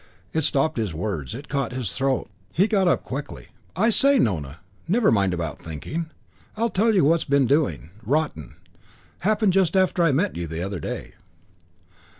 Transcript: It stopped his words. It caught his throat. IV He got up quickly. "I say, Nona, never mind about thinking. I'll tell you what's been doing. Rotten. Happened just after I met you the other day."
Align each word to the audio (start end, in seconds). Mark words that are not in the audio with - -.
It 0.33 0.41
stopped 0.43 0.79
his 0.79 0.95
words. 0.95 1.35
It 1.35 1.47
caught 1.47 1.73
his 1.73 1.91
throat. 1.93 2.23
IV 2.23 2.55
He 2.57 2.67
got 2.67 2.87
up 2.87 3.03
quickly. 3.03 3.49
"I 3.75 3.91
say, 3.91 4.17
Nona, 4.17 4.61
never 4.87 5.11
mind 5.11 5.31
about 5.31 5.61
thinking. 5.61 6.09
I'll 6.57 6.71
tell 6.71 6.95
you 6.95 7.05
what's 7.05 7.23
been 7.23 7.45
doing. 7.45 7.91
Rotten. 8.03 8.55
Happened 9.19 9.53
just 9.53 9.77
after 9.77 10.01
I 10.01 10.11
met 10.11 10.35
you 10.35 10.47
the 10.47 10.63
other 10.63 10.79
day." 10.79 11.13